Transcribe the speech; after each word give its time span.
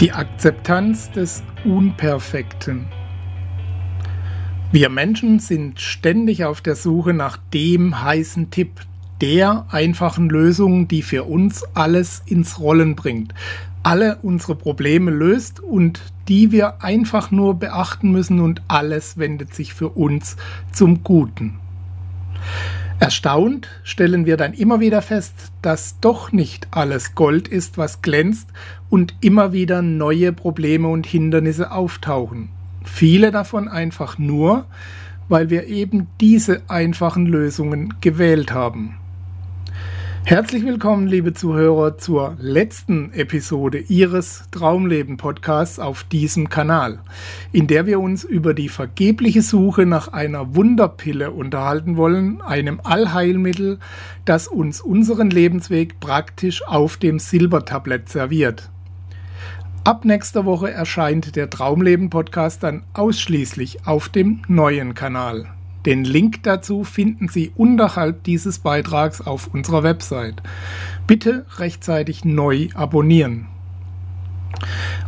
Die 0.00 0.12
Akzeptanz 0.12 1.10
des 1.10 1.42
Unperfekten. 1.64 2.86
Wir 4.70 4.90
Menschen 4.90 5.40
sind 5.40 5.80
ständig 5.80 6.44
auf 6.44 6.60
der 6.60 6.76
Suche 6.76 7.12
nach 7.12 7.36
dem 7.52 8.00
heißen 8.00 8.52
Tipp, 8.52 8.70
der 9.20 9.66
einfachen 9.70 10.30
Lösung, 10.30 10.86
die 10.86 11.02
für 11.02 11.24
uns 11.24 11.64
alles 11.74 12.22
ins 12.26 12.60
Rollen 12.60 12.94
bringt, 12.94 13.34
alle 13.82 14.18
unsere 14.22 14.54
Probleme 14.54 15.10
löst 15.10 15.58
und 15.58 16.00
die 16.28 16.52
wir 16.52 16.84
einfach 16.84 17.32
nur 17.32 17.58
beachten 17.58 18.12
müssen 18.12 18.38
und 18.38 18.62
alles 18.68 19.18
wendet 19.18 19.52
sich 19.52 19.74
für 19.74 19.88
uns 19.88 20.36
zum 20.70 21.02
Guten. 21.02 21.58
Erstaunt 23.00 23.68
stellen 23.84 24.26
wir 24.26 24.36
dann 24.36 24.54
immer 24.54 24.80
wieder 24.80 25.02
fest, 25.02 25.52
dass 25.62 26.00
doch 26.00 26.32
nicht 26.32 26.66
alles 26.72 27.14
Gold 27.14 27.46
ist, 27.46 27.78
was 27.78 28.02
glänzt 28.02 28.48
und 28.90 29.14
immer 29.20 29.52
wieder 29.52 29.82
neue 29.82 30.32
Probleme 30.32 30.88
und 30.88 31.06
Hindernisse 31.06 31.70
auftauchen. 31.70 32.48
Viele 32.84 33.30
davon 33.30 33.68
einfach 33.68 34.18
nur, 34.18 34.66
weil 35.28 35.48
wir 35.48 35.66
eben 35.68 36.08
diese 36.20 36.62
einfachen 36.68 37.26
Lösungen 37.26 37.94
gewählt 38.00 38.52
haben. 38.52 38.97
Herzlich 40.28 40.62
willkommen, 40.62 41.06
liebe 41.06 41.32
Zuhörer, 41.32 41.96
zur 41.96 42.36
letzten 42.38 43.14
Episode 43.14 43.78
Ihres 43.78 44.44
Traumleben-Podcasts 44.50 45.78
auf 45.78 46.04
diesem 46.04 46.50
Kanal, 46.50 46.98
in 47.50 47.66
der 47.66 47.86
wir 47.86 47.98
uns 47.98 48.24
über 48.24 48.52
die 48.52 48.68
vergebliche 48.68 49.40
Suche 49.40 49.86
nach 49.86 50.08
einer 50.08 50.54
Wunderpille 50.54 51.30
unterhalten 51.30 51.96
wollen, 51.96 52.42
einem 52.42 52.78
Allheilmittel, 52.84 53.78
das 54.26 54.48
uns 54.48 54.82
unseren 54.82 55.30
Lebensweg 55.30 55.98
praktisch 55.98 56.62
auf 56.66 56.98
dem 56.98 57.18
Silbertablett 57.18 58.10
serviert. 58.10 58.68
Ab 59.84 60.04
nächster 60.04 60.44
Woche 60.44 60.70
erscheint 60.70 61.36
der 61.36 61.48
Traumleben-Podcast 61.48 62.62
dann 62.62 62.82
ausschließlich 62.92 63.86
auf 63.86 64.10
dem 64.10 64.42
neuen 64.46 64.92
Kanal. 64.92 65.46
Den 65.88 66.04
Link 66.04 66.42
dazu 66.42 66.84
finden 66.84 67.28
Sie 67.28 67.50
unterhalb 67.56 68.22
dieses 68.24 68.58
Beitrags 68.58 69.22
auf 69.22 69.46
unserer 69.54 69.82
Website. 69.82 70.42
Bitte 71.06 71.46
rechtzeitig 71.56 72.26
neu 72.26 72.68
abonnieren. 72.74 73.46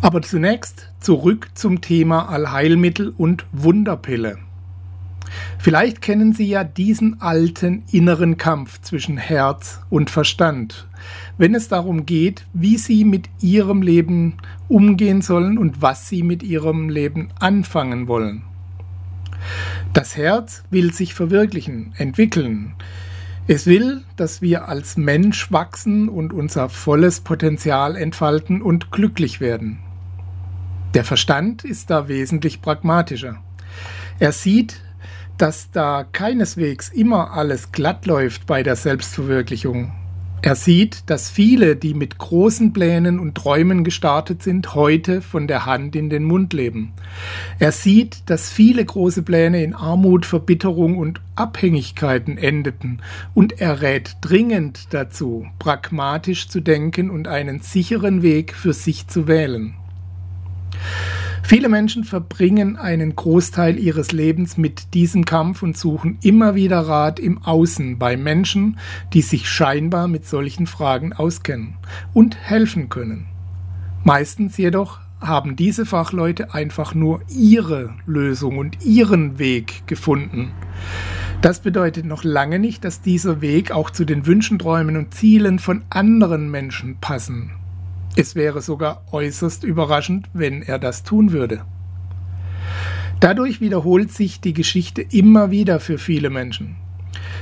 Aber 0.00 0.22
zunächst 0.22 0.90
zurück 0.98 1.50
zum 1.52 1.82
Thema 1.82 2.30
Allheilmittel 2.30 3.12
und 3.14 3.44
Wunderpille. 3.52 4.38
Vielleicht 5.58 6.00
kennen 6.00 6.32
Sie 6.32 6.48
ja 6.48 6.64
diesen 6.64 7.20
alten 7.20 7.82
inneren 7.92 8.38
Kampf 8.38 8.80
zwischen 8.80 9.18
Herz 9.18 9.80
und 9.90 10.08
Verstand, 10.08 10.88
wenn 11.36 11.54
es 11.54 11.68
darum 11.68 12.06
geht, 12.06 12.46
wie 12.54 12.78
Sie 12.78 13.04
mit 13.04 13.28
Ihrem 13.42 13.82
Leben 13.82 14.38
umgehen 14.66 15.20
sollen 15.20 15.58
und 15.58 15.82
was 15.82 16.08
Sie 16.08 16.22
mit 16.22 16.42
Ihrem 16.42 16.88
Leben 16.88 17.28
anfangen 17.38 18.08
wollen. 18.08 18.44
Das 19.92 20.16
Herz 20.16 20.62
will 20.70 20.92
sich 20.92 21.14
verwirklichen, 21.14 21.92
entwickeln. 21.96 22.74
Es 23.48 23.66
will, 23.66 24.02
dass 24.16 24.42
wir 24.42 24.68
als 24.68 24.96
Mensch 24.96 25.50
wachsen 25.50 26.08
und 26.08 26.32
unser 26.32 26.68
volles 26.68 27.20
Potenzial 27.20 27.96
entfalten 27.96 28.62
und 28.62 28.92
glücklich 28.92 29.40
werden. 29.40 29.80
Der 30.94 31.04
Verstand 31.04 31.64
ist 31.64 31.90
da 31.90 32.08
wesentlich 32.08 32.62
pragmatischer. 32.62 33.42
Er 34.18 34.32
sieht, 34.32 34.80
dass 35.38 35.70
da 35.70 36.04
keineswegs 36.04 36.88
immer 36.88 37.32
alles 37.32 37.72
glatt 37.72 38.06
läuft 38.06 38.46
bei 38.46 38.62
der 38.62 38.76
Selbstverwirklichung 38.76 39.92
er 40.42 40.54
sieht, 40.54 41.10
dass 41.10 41.30
viele, 41.30 41.76
die 41.76 41.92
mit 41.92 42.16
großen 42.16 42.72
Plänen 42.72 43.18
und 43.18 43.34
Träumen 43.34 43.84
gestartet 43.84 44.42
sind, 44.42 44.74
heute 44.74 45.20
von 45.20 45.46
der 45.46 45.66
Hand 45.66 45.94
in 45.94 46.08
den 46.08 46.24
Mund 46.24 46.54
leben. 46.54 46.92
Er 47.58 47.72
sieht, 47.72 48.30
dass 48.30 48.50
viele 48.50 48.82
große 48.82 49.22
Pläne 49.22 49.62
in 49.62 49.74
Armut, 49.74 50.24
Verbitterung 50.24 50.96
und 50.96 51.20
Abhängigkeiten 51.36 52.38
endeten, 52.38 53.02
und 53.34 53.60
er 53.60 53.82
rät 53.82 54.16
dringend 54.22 54.94
dazu, 54.94 55.46
pragmatisch 55.58 56.48
zu 56.48 56.60
denken 56.60 57.10
und 57.10 57.28
einen 57.28 57.60
sicheren 57.60 58.22
Weg 58.22 58.54
für 58.54 58.72
sich 58.72 59.08
zu 59.08 59.28
wählen. 59.28 59.74
Viele 61.42 61.68
Menschen 61.68 62.04
verbringen 62.04 62.76
einen 62.76 63.16
Großteil 63.16 63.78
ihres 63.78 64.12
Lebens 64.12 64.56
mit 64.56 64.94
diesem 64.94 65.24
Kampf 65.24 65.62
und 65.62 65.76
suchen 65.76 66.18
immer 66.22 66.54
wieder 66.54 66.80
Rat 66.80 67.18
im 67.18 67.42
Außen 67.42 67.98
bei 67.98 68.16
Menschen, 68.16 68.78
die 69.12 69.22
sich 69.22 69.48
scheinbar 69.48 70.06
mit 70.06 70.26
solchen 70.26 70.66
Fragen 70.66 71.12
auskennen 71.12 71.74
und 72.14 72.36
helfen 72.36 72.88
können. 72.88 73.26
Meistens 74.04 74.56
jedoch 74.56 75.00
haben 75.20 75.56
diese 75.56 75.84
Fachleute 75.84 76.54
einfach 76.54 76.94
nur 76.94 77.20
ihre 77.28 77.94
Lösung 78.06 78.58
und 78.58 78.84
ihren 78.84 79.38
Weg 79.38 79.86
gefunden. 79.86 80.52
Das 81.42 81.60
bedeutet 81.60 82.04
noch 82.04 82.22
lange 82.22 82.58
nicht, 82.58 82.84
dass 82.84 83.00
dieser 83.00 83.40
Weg 83.40 83.70
auch 83.70 83.90
zu 83.90 84.04
den 84.04 84.26
Wünschen, 84.26 84.58
Träumen 84.58 84.96
und 84.96 85.14
Zielen 85.14 85.58
von 85.58 85.82
anderen 85.90 86.50
Menschen 86.50 86.98
passen. 87.00 87.52
Es 88.16 88.34
wäre 88.34 88.60
sogar 88.60 89.04
äußerst 89.12 89.64
überraschend, 89.64 90.28
wenn 90.32 90.62
er 90.62 90.78
das 90.78 91.02
tun 91.02 91.32
würde. 91.32 91.62
Dadurch 93.20 93.60
wiederholt 93.60 94.10
sich 94.12 94.40
die 94.40 94.54
Geschichte 94.54 95.02
immer 95.02 95.50
wieder 95.50 95.78
für 95.78 95.98
viele 95.98 96.30
Menschen. 96.30 96.76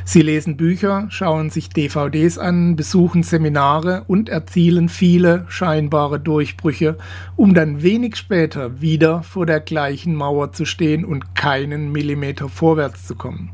Sie 0.04 0.22
lesen 0.22 0.56
Bücher, 0.56 1.06
schauen 1.10 1.50
sich 1.50 1.68
DVDs 1.68 2.38
an, 2.38 2.76
besuchen 2.76 3.22
Seminare 3.22 4.04
und 4.06 4.28
erzielen 4.28 4.88
viele 4.88 5.44
scheinbare 5.48 6.18
Durchbrüche, 6.18 6.96
um 7.36 7.54
dann 7.54 7.82
wenig 7.82 8.16
später 8.16 8.80
wieder 8.80 9.22
vor 9.22 9.46
der 9.46 9.60
gleichen 9.60 10.14
Mauer 10.14 10.52
zu 10.52 10.64
stehen 10.64 11.04
und 11.04 11.34
keinen 11.34 11.92
Millimeter 11.92 12.48
vorwärts 12.48 13.06
zu 13.06 13.14
kommen. 13.14 13.50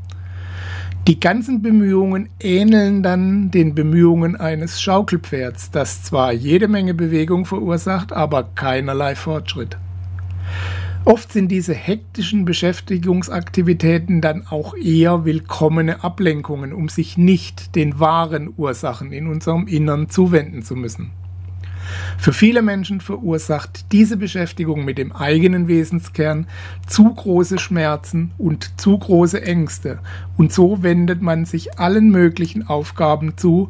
Die 1.07 1.19
ganzen 1.19 1.61
Bemühungen 1.61 2.29
ähneln 2.39 3.03
dann 3.03 3.51
den 3.51 3.75
Bemühungen 3.75 4.35
eines 4.35 4.81
Schaukelpferds, 4.81 5.69
das 5.69 6.01
zwar 6.01 6.33
jede 6.33 6.67
Menge 6.67 6.95
Bewegung 6.95 7.45
verursacht, 7.45 8.11
aber 8.11 8.49
keinerlei 8.55 9.13
Fortschritt. 9.13 9.77
Oft 11.03 11.31
sind 11.31 11.49
diese 11.49 11.75
hektischen 11.75 12.43
Beschäftigungsaktivitäten 12.43 14.19
dann 14.19 14.47
auch 14.49 14.75
eher 14.75 15.25
willkommene 15.25 16.03
Ablenkungen, 16.03 16.73
um 16.73 16.89
sich 16.89 17.19
nicht 17.19 17.75
den 17.75 17.99
wahren 17.99 18.51
Ursachen 18.57 19.11
in 19.11 19.27
unserem 19.27 19.67
Innern 19.67 20.09
zuwenden 20.09 20.63
zu 20.63 20.75
müssen. 20.75 21.11
Für 22.17 22.33
viele 22.33 22.61
Menschen 22.61 23.01
verursacht 23.01 23.91
diese 23.91 24.17
Beschäftigung 24.17 24.85
mit 24.85 24.97
dem 24.97 25.11
eigenen 25.11 25.67
Wesenskern 25.67 26.47
zu 26.87 27.13
große 27.13 27.59
Schmerzen 27.59 28.31
und 28.37 28.79
zu 28.79 28.97
große 28.97 29.41
Ängste, 29.41 29.99
und 30.37 30.51
so 30.51 30.83
wendet 30.83 31.21
man 31.21 31.45
sich 31.45 31.79
allen 31.79 32.09
möglichen 32.09 32.67
Aufgaben 32.67 33.37
zu, 33.37 33.69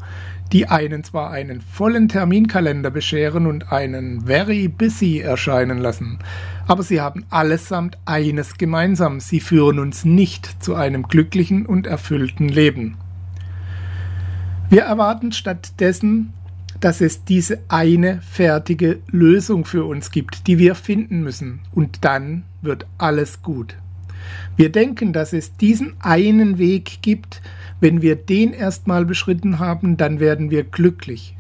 die 0.51 0.67
einen 0.67 1.03
zwar 1.03 1.31
einen 1.31 1.61
vollen 1.61 2.07
Terminkalender 2.07 2.91
bescheren 2.91 3.47
und 3.47 3.71
einen 3.71 4.25
very 4.25 4.67
busy 4.67 5.19
erscheinen 5.19 5.79
lassen, 5.79 6.19
aber 6.67 6.83
sie 6.83 7.01
haben 7.01 7.25
allesamt 7.29 7.97
eines 8.05 8.57
gemeinsam, 8.57 9.19
sie 9.19 9.39
führen 9.39 9.79
uns 9.79 10.05
nicht 10.05 10.63
zu 10.63 10.75
einem 10.75 11.03
glücklichen 11.03 11.65
und 11.65 11.87
erfüllten 11.87 12.47
Leben. 12.47 12.97
Wir 14.69 14.83
erwarten 14.83 15.31
stattdessen 15.31 16.33
dass 16.79 17.01
es 17.01 17.23
diese 17.23 17.59
eine 17.67 18.21
fertige 18.21 18.99
Lösung 19.07 19.65
für 19.65 19.85
uns 19.85 20.11
gibt, 20.11 20.47
die 20.47 20.59
wir 20.59 20.75
finden 20.75 21.21
müssen. 21.21 21.61
Und 21.73 22.03
dann 22.03 22.43
wird 22.61 22.85
alles 22.97 23.41
gut. 23.41 23.77
Wir 24.55 24.71
denken, 24.71 25.13
dass 25.13 25.33
es 25.33 25.55
diesen 25.57 25.93
einen 25.99 26.57
Weg 26.57 26.99
gibt. 27.01 27.41
Wenn 27.79 28.01
wir 28.01 28.15
den 28.15 28.53
erstmal 28.53 29.05
beschritten 29.05 29.59
haben, 29.59 29.97
dann 29.97 30.19
werden 30.19 30.49
wir 30.49 30.63
glücklich. 30.63 31.35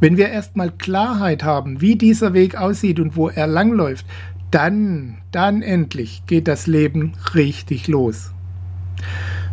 Wenn 0.00 0.16
wir 0.16 0.30
erstmal 0.30 0.70
Klarheit 0.70 1.44
haben, 1.44 1.82
wie 1.82 1.96
dieser 1.96 2.32
Weg 2.32 2.56
aussieht 2.56 2.98
und 2.98 3.16
wo 3.16 3.28
er 3.28 3.46
langläuft, 3.46 4.06
dann, 4.50 5.18
dann 5.30 5.62
endlich 5.62 6.22
geht 6.26 6.48
das 6.48 6.66
Leben 6.66 7.12
richtig 7.34 7.86
los. 7.86 8.32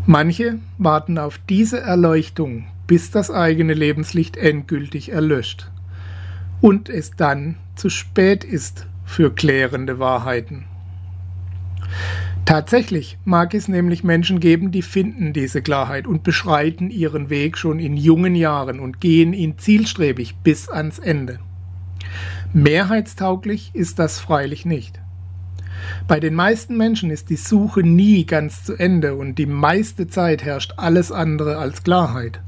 Manche 0.06 0.60
warten 0.78 1.18
auf 1.18 1.40
diese 1.50 1.82
Erleuchtung, 1.82 2.66
bis 2.88 3.12
das 3.12 3.30
eigene 3.30 3.74
Lebenslicht 3.74 4.38
endgültig 4.38 5.12
erlöscht. 5.12 5.70
und 6.60 6.90
es 6.90 7.12
dann 7.12 7.56
zu 7.76 7.90
spät 7.90 8.44
ist 8.44 8.88
für 9.06 9.34
klärende 9.34 10.00
Wahrheiten. 10.00 10.66
Tatsächlich 12.46 13.18
mag 13.26 13.54
es 13.54 13.68
nämlich 13.68 14.04
Menschen 14.04 14.40
geben, 14.40 14.72
die 14.72 14.82
finden 14.82 15.34
diese 15.34 15.62
Klarheit 15.62 16.08
und 16.08 16.24
beschreiten 16.24 16.90
ihren 16.90 17.30
Weg 17.30 17.58
schon 17.58 17.78
in 17.78 17.98
jungen 17.98 18.36
Jahren 18.36 18.80
und 18.80 19.02
gehen 19.02 19.34
ihn 19.34 19.58
zielstrebig 19.58 20.38
bis 20.44 20.70
ans 20.70 20.98
Ende. 20.98 21.40
Mehrheitstauglich 22.54 23.72
ist 23.74 24.00
das 24.00 24.20
freilich 24.20 24.66
nicht. 24.66 25.00
Bei 26.08 26.20
den 26.20 26.34
meisten 26.34 26.78
Menschen 26.78 27.12
ist 27.12 27.30
die 27.30 27.36
Suche 27.36 27.82
nie 27.82 28.26
ganz 28.26 28.64
zu 28.64 28.76
Ende 28.76 29.16
und 29.16 29.36
die 29.36 29.46
meiste 29.46 30.08
Zeit 30.08 30.44
herrscht 30.44 30.74
alles 30.78 31.12
andere 31.12 31.58
als 31.58 31.84
Klarheit. 31.84 32.42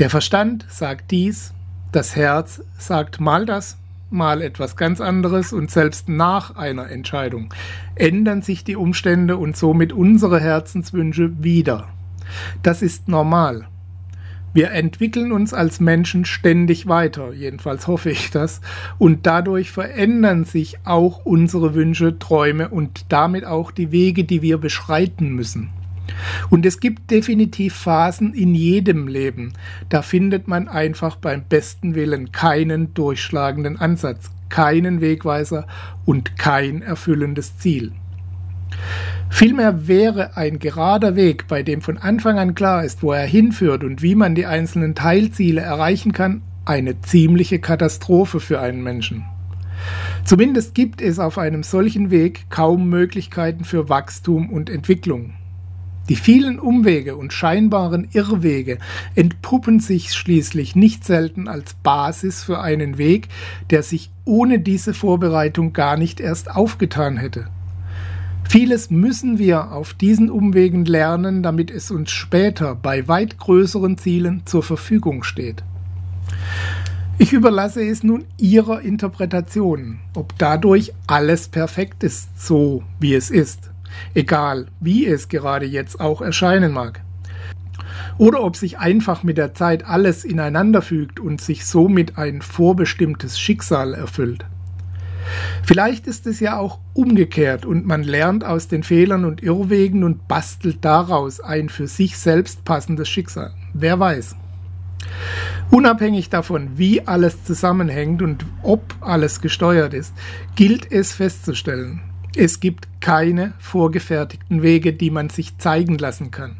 Der 0.00 0.10
Verstand 0.10 0.66
sagt 0.68 1.12
dies, 1.12 1.54
das 1.92 2.16
Herz 2.16 2.60
sagt 2.76 3.20
mal 3.20 3.46
das, 3.46 3.78
mal 4.10 4.42
etwas 4.42 4.74
ganz 4.76 5.00
anderes 5.00 5.52
und 5.52 5.70
selbst 5.70 6.08
nach 6.08 6.56
einer 6.56 6.90
Entscheidung 6.90 7.54
ändern 7.94 8.42
sich 8.42 8.64
die 8.64 8.74
Umstände 8.74 9.36
und 9.36 9.56
somit 9.56 9.92
unsere 9.92 10.40
Herzenswünsche 10.40 11.44
wieder. 11.44 11.86
Das 12.64 12.82
ist 12.82 13.06
normal. 13.06 13.68
Wir 14.52 14.72
entwickeln 14.72 15.30
uns 15.30 15.54
als 15.54 15.78
Menschen 15.78 16.24
ständig 16.24 16.88
weiter, 16.88 17.32
jedenfalls 17.32 17.86
hoffe 17.86 18.10
ich 18.10 18.32
das, 18.32 18.62
und 18.98 19.26
dadurch 19.26 19.70
verändern 19.70 20.44
sich 20.44 20.78
auch 20.82 21.24
unsere 21.24 21.74
Wünsche, 21.74 22.18
Träume 22.18 22.68
und 22.68 23.06
damit 23.10 23.44
auch 23.44 23.70
die 23.70 23.92
Wege, 23.92 24.24
die 24.24 24.42
wir 24.42 24.58
beschreiten 24.58 25.28
müssen. 25.28 25.70
Und 26.50 26.66
es 26.66 26.80
gibt 26.80 27.10
definitiv 27.10 27.74
Phasen 27.74 28.34
in 28.34 28.54
jedem 28.54 29.08
Leben, 29.08 29.54
da 29.88 30.02
findet 30.02 30.48
man 30.48 30.68
einfach 30.68 31.16
beim 31.16 31.44
besten 31.44 31.94
Willen 31.94 32.32
keinen 32.32 32.94
durchschlagenden 32.94 33.78
Ansatz, 33.78 34.30
keinen 34.48 35.00
Wegweiser 35.00 35.66
und 36.04 36.36
kein 36.38 36.82
erfüllendes 36.82 37.58
Ziel. 37.58 37.92
Vielmehr 39.30 39.88
wäre 39.88 40.36
ein 40.36 40.58
gerader 40.58 41.16
Weg, 41.16 41.48
bei 41.48 41.62
dem 41.62 41.80
von 41.80 41.98
Anfang 41.98 42.38
an 42.38 42.54
klar 42.54 42.84
ist, 42.84 43.02
wo 43.02 43.12
er 43.12 43.26
hinführt 43.26 43.82
und 43.82 44.02
wie 44.02 44.14
man 44.14 44.34
die 44.34 44.46
einzelnen 44.46 44.94
Teilziele 44.94 45.60
erreichen 45.60 46.12
kann, 46.12 46.42
eine 46.64 47.00
ziemliche 47.00 47.58
Katastrophe 47.58 48.40
für 48.40 48.60
einen 48.60 48.82
Menschen. 48.82 49.24
Zumindest 50.24 50.74
gibt 50.74 51.00
es 51.00 51.18
auf 51.18 51.36
einem 51.36 51.62
solchen 51.62 52.10
Weg 52.10 52.46
kaum 52.48 52.88
Möglichkeiten 52.88 53.64
für 53.64 53.88
Wachstum 53.88 54.50
und 54.50 54.70
Entwicklung. 54.70 55.34
Die 56.08 56.16
vielen 56.16 56.58
Umwege 56.58 57.16
und 57.16 57.32
scheinbaren 57.32 58.08
Irrwege 58.12 58.78
entpuppen 59.14 59.80
sich 59.80 60.12
schließlich 60.12 60.76
nicht 60.76 61.04
selten 61.04 61.48
als 61.48 61.74
Basis 61.82 62.44
für 62.44 62.60
einen 62.60 62.98
Weg, 62.98 63.28
der 63.70 63.82
sich 63.82 64.10
ohne 64.26 64.58
diese 64.58 64.92
Vorbereitung 64.92 65.72
gar 65.72 65.96
nicht 65.96 66.20
erst 66.20 66.50
aufgetan 66.50 67.16
hätte. 67.16 67.48
Vieles 68.46 68.90
müssen 68.90 69.38
wir 69.38 69.72
auf 69.72 69.94
diesen 69.94 70.30
Umwegen 70.30 70.84
lernen, 70.84 71.42
damit 71.42 71.70
es 71.70 71.90
uns 71.90 72.10
später 72.10 72.74
bei 72.74 73.08
weit 73.08 73.38
größeren 73.38 73.96
Zielen 73.96 74.42
zur 74.44 74.62
Verfügung 74.62 75.24
steht. 75.24 75.64
Ich 77.16 77.32
überlasse 77.32 77.82
es 77.82 78.02
nun 78.02 78.24
Ihrer 78.36 78.82
Interpretation, 78.82 80.00
ob 80.14 80.36
dadurch 80.36 80.92
alles 81.06 81.48
perfekt 81.48 82.04
ist, 82.04 82.28
so 82.38 82.82
wie 83.00 83.14
es 83.14 83.30
ist, 83.30 83.70
egal 84.14 84.66
wie 84.80 85.06
es 85.06 85.28
gerade 85.28 85.66
jetzt 85.66 86.00
auch 86.00 86.20
erscheinen 86.20 86.72
mag. 86.72 87.00
Oder 88.18 88.42
ob 88.42 88.56
sich 88.56 88.78
einfach 88.78 89.22
mit 89.22 89.38
der 89.38 89.54
Zeit 89.54 89.86
alles 89.86 90.24
ineinander 90.24 90.82
fügt 90.82 91.18
und 91.18 91.40
sich 91.40 91.66
somit 91.66 92.16
ein 92.16 92.42
vorbestimmtes 92.42 93.38
Schicksal 93.38 93.94
erfüllt. 93.94 94.46
Vielleicht 95.62 96.06
ist 96.06 96.26
es 96.26 96.40
ja 96.40 96.58
auch 96.58 96.78
umgekehrt 96.92 97.64
und 97.64 97.86
man 97.86 98.02
lernt 98.02 98.44
aus 98.44 98.68
den 98.68 98.82
Fehlern 98.82 99.24
und 99.24 99.42
Irrwegen 99.42 100.04
und 100.04 100.28
bastelt 100.28 100.84
daraus 100.84 101.40
ein 101.40 101.68
für 101.68 101.86
sich 101.86 102.18
selbst 102.18 102.64
passendes 102.64 103.08
Schicksal. 103.08 103.52
Wer 103.72 103.98
weiß. 103.98 104.36
Unabhängig 105.70 106.30
davon, 106.30 106.76
wie 106.76 107.06
alles 107.06 107.44
zusammenhängt 107.44 108.22
und 108.22 108.44
ob 108.62 108.94
alles 109.00 109.40
gesteuert 109.40 109.94
ist, 109.94 110.12
gilt 110.54 110.90
es 110.92 111.12
festzustellen, 111.12 112.00
es 112.36 112.60
gibt 112.60 112.88
keine 113.00 113.52
vorgefertigten 113.58 114.62
Wege, 114.62 114.92
die 114.92 115.10
man 115.10 115.28
sich 115.28 115.58
zeigen 115.58 115.98
lassen 115.98 116.30
kann. 116.30 116.56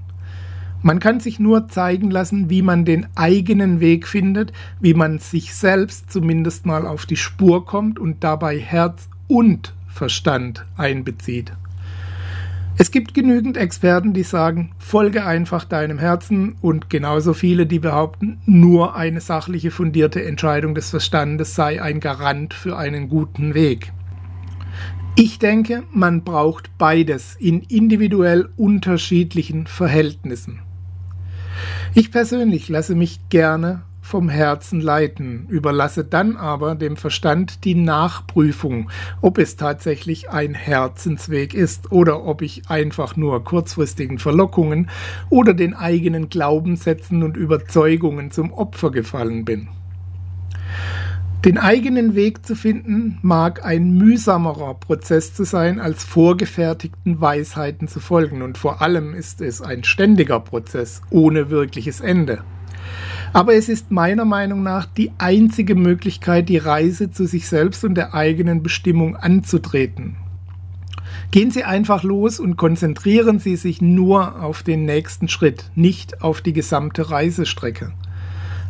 Man 0.83 1.01
kann 1.01 1.19
sich 1.19 1.41
nur 1.41 1.69
zeigen 1.69 2.11
lassen, 2.11 2.51
wie 2.51 2.61
man 2.61 2.85
den 2.85 3.07
eigenen 3.15 3.81
Weg 3.81 4.07
findet, 4.07 4.53
wie 4.81 4.93
man 4.93 5.19
sich 5.19 5.55
selbst 5.55 6.13
zumindest 6.13 6.67
mal 6.67 6.87
auf 6.87 7.07
die 7.07 7.17
Spur 7.17 7.65
kommt 7.65 7.99
und 7.99 8.23
dabei 8.23 8.59
Herz 8.59 9.09
und 9.27 9.73
Verstand 9.89 10.67
einbezieht. 10.77 11.53
Es 12.77 12.91
gibt 12.91 13.15
genügend 13.15 13.57
Experten, 13.57 14.13
die 14.13 14.25
sagen, 14.25 14.73
folge 14.79 15.25
einfach 15.25 15.65
deinem 15.65 15.99
Herzen 15.99 16.57
und 16.61 16.91
genauso 16.91 17.33
viele, 17.33 17.65
die 17.65 17.79
behaupten, 17.79 18.41
nur 18.45 18.95
eine 18.95 19.23
sachliche 19.23 19.71
fundierte 19.71 20.23
Entscheidung 20.23 20.75
des 20.75 20.91
Verstandes 20.91 21.55
sei 21.55 21.81
ein 21.81 22.01
Garant 22.01 22.53
für 22.53 22.77
einen 22.77 23.09
guten 23.09 23.55
Weg. 23.55 23.94
Ich 25.17 25.39
denke, 25.39 25.85
man 25.93 26.25
braucht 26.25 26.77
beides 26.77 27.37
in 27.37 27.63
individuell 27.63 28.49
unterschiedlichen 28.57 29.69
Verhältnissen. 29.69 30.59
Ich 31.95 32.11
persönlich 32.11 32.69
lasse 32.69 32.97
mich 32.97 33.21
gerne 33.29 33.83
vom 34.03 34.29
Herzen 34.29 34.81
leiten, 34.81 35.47
überlasse 35.49 36.05
dann 36.05 36.37
aber 36.37 36.75
dem 36.75 36.97
Verstand 36.97 37.65
die 37.65 37.77
Nachprüfung, 37.77 38.91
ob 39.21 39.39
es 39.39 39.55
tatsächlich 39.55 40.31
ein 40.31 40.53
Herzensweg 40.53 41.55
ist 41.55 41.93
oder 41.93 42.25
ob 42.25 42.43
ich 42.43 42.69
einfach 42.69 43.15
nur 43.15 43.45
kurzfristigen 43.45 44.19
Verlockungen 44.19 44.91
oder 45.31 45.55
den 45.55 45.75
eigenen 45.75 46.29
Glaubenssätzen 46.29 47.23
und 47.23 47.37
Überzeugungen 47.37 48.33
zum 48.33 48.53
Opfer 48.53 48.91
gefallen 48.91 49.45
bin. 49.45 49.69
Den 51.45 51.59
eigenen 51.59 52.15
Weg 52.15 52.47
zu 52.47 52.57
finden 52.57 53.19
mag 53.21 53.67
ein 53.67 53.99
mühsamerer 53.99 54.73
Prozess 54.73 55.35
zu 55.35 55.45
sein, 55.45 55.79
als 55.79 56.03
vorgefertigten 56.03 57.21
Weisheiten 57.21 57.87
zu 57.87 58.01
folgen. 58.01 58.41
Und 58.41 58.57
vor 58.57 58.81
allem 58.81 59.13
ist 59.13 59.43
es 59.43 59.61
ein 59.61 59.85
ständiger 59.85 60.41
Prozess 60.41 61.03
ohne 61.11 61.51
wirkliches 61.51 62.01
Ende. 62.01 62.43
Aber 63.35 63.55
es 63.55 63.69
ist 63.69 63.91
meiner 63.91 64.25
Meinung 64.25 64.63
nach 64.63 64.87
die 64.87 65.13
einzige 65.19 65.75
Möglichkeit, 65.75 66.49
die 66.49 66.57
Reise 66.57 67.11
zu 67.11 67.27
sich 67.27 67.47
selbst 67.47 67.85
und 67.85 67.95
der 67.95 68.15
eigenen 68.15 68.63
Bestimmung 68.63 69.15
anzutreten. 69.15 70.17
Gehen 71.31 71.51
Sie 71.51 71.65
einfach 71.65 72.05
los 72.05 72.41
und 72.41 72.57
konzentrieren 72.57 73.39
Sie 73.39 73.57
sich 73.57 73.83
nur 73.83 74.43
auf 74.43 74.63
den 74.63 74.87
nächsten 74.87 75.29
Schritt, 75.29 75.71
nicht 75.75 76.23
auf 76.23 76.41
die 76.41 76.55
gesamte 76.55 77.11
Reisestrecke. 77.11 77.93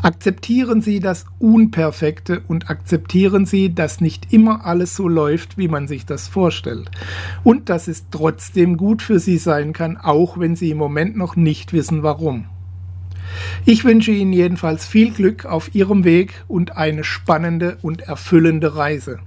Akzeptieren 0.04 0.82
Sie 0.82 1.00
das 1.00 1.24
Unperfekte 1.38 2.42
und 2.46 2.68
akzeptieren 2.68 3.46
Sie, 3.46 3.74
dass 3.74 4.02
nicht 4.02 4.34
immer 4.34 4.66
alles 4.66 4.94
so 4.94 5.08
läuft, 5.08 5.56
wie 5.56 5.66
man 5.66 5.88
sich 5.88 6.04
das 6.04 6.28
vorstellt. 6.28 6.90
Und 7.42 7.70
dass 7.70 7.88
es 7.88 8.10
trotzdem 8.10 8.76
gut 8.76 9.00
für 9.00 9.18
Sie 9.18 9.38
sein 9.38 9.72
kann, 9.72 9.96
auch 9.96 10.38
wenn 10.38 10.56
Sie 10.56 10.68
im 10.68 10.76
Moment 10.76 11.16
noch 11.16 11.36
nicht 11.36 11.72
wissen, 11.72 12.02
warum. 12.02 12.44
Ich 13.64 13.86
wünsche 13.86 14.10
Ihnen 14.10 14.34
jedenfalls 14.34 14.84
viel 14.84 15.10
Glück 15.10 15.46
auf 15.46 15.74
Ihrem 15.74 16.04
Weg 16.04 16.44
und 16.48 16.76
eine 16.76 17.02
spannende 17.02 17.78
und 17.80 18.02
erfüllende 18.02 18.76
Reise. 18.76 19.20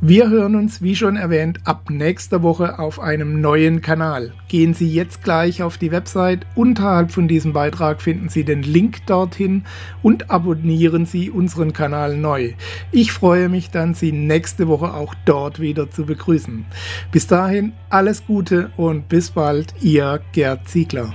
Wir 0.00 0.28
hören 0.28 0.56
uns, 0.56 0.82
wie 0.82 0.96
schon 0.96 1.16
erwähnt, 1.16 1.60
ab 1.64 1.88
nächster 1.88 2.42
Woche 2.42 2.78
auf 2.78 3.00
einem 3.00 3.40
neuen 3.40 3.80
Kanal. 3.80 4.32
Gehen 4.48 4.74
Sie 4.74 4.92
jetzt 4.92 5.22
gleich 5.22 5.62
auf 5.62 5.78
die 5.78 5.92
Website. 5.92 6.46
Unterhalb 6.54 7.10
von 7.10 7.28
diesem 7.28 7.52
Beitrag 7.52 8.02
finden 8.02 8.28
Sie 8.28 8.44
den 8.44 8.62
Link 8.62 9.06
dorthin 9.06 9.64
und 10.02 10.30
abonnieren 10.30 11.06
Sie 11.06 11.30
unseren 11.30 11.72
Kanal 11.72 12.18
neu. 12.18 12.52
Ich 12.92 13.12
freue 13.12 13.48
mich 13.48 13.70
dann, 13.70 13.94
Sie 13.94 14.12
nächste 14.12 14.68
Woche 14.68 14.92
auch 14.92 15.14
dort 15.24 15.60
wieder 15.60 15.90
zu 15.90 16.04
begrüßen. 16.04 16.66
Bis 17.10 17.26
dahin 17.26 17.72
alles 17.88 18.26
Gute 18.26 18.70
und 18.76 19.08
bis 19.08 19.30
bald, 19.30 19.74
Ihr 19.80 20.20
Gerd 20.32 20.68
Ziegler. 20.68 21.14